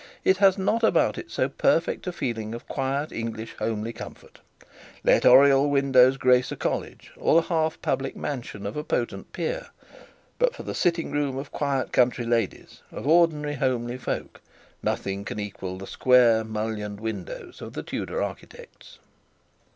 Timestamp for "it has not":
0.25-0.81